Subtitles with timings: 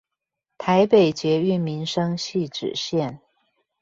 [0.57, 3.19] 台北捷運民生汐止線